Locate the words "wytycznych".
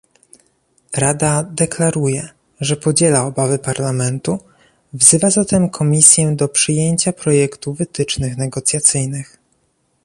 7.73-8.37